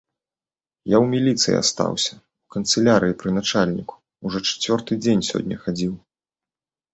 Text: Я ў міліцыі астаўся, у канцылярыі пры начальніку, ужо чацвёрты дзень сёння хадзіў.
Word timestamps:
Я 0.93 0.93
ў 1.03 1.09
міліцыі 1.13 1.57
астаўся, 1.63 2.13
у 2.45 2.55
канцылярыі 2.55 3.17
пры 3.19 3.29
начальніку, 3.37 3.95
ужо 4.31 4.37
чацвёрты 4.49 4.93
дзень 5.05 5.23
сёння 5.29 5.57
хадзіў. 5.69 5.93